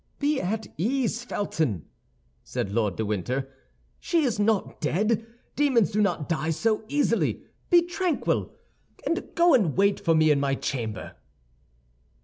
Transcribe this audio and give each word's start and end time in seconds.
"Be 0.17 0.41
at 0.41 0.65
ease, 0.79 1.23
Felton," 1.23 1.85
said 2.43 2.71
Lord 2.71 2.95
de 2.95 3.05
Winter. 3.05 3.47
"She 3.99 4.23
is 4.23 4.39
not 4.39 4.81
dead; 4.81 5.27
demons 5.55 5.91
do 5.91 6.01
not 6.01 6.27
die 6.27 6.49
so 6.49 6.83
easily. 6.87 7.43
Be 7.69 7.83
tranquil, 7.83 8.51
and 9.05 9.23
go 9.35 9.55
wait 9.59 9.99
for 9.99 10.15
me 10.15 10.31
in 10.31 10.39
my 10.39 10.55
chamber." 10.55 11.17